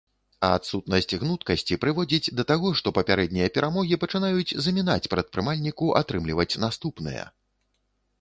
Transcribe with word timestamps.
А 0.45 0.47
адсутнасць 0.59 1.07
гнуткасці 1.23 1.75
прыводзіць 1.83 2.33
да 2.39 2.45
таго, 2.51 2.71
што 2.79 2.93
папярэднія 2.99 3.49
перамогі 3.57 3.99
пачынаюць 4.05 4.55
замінаць 4.69 5.09
прадпрымальніку 5.15 5.91
атрымліваць 6.01 6.51
наступныя. 6.65 7.29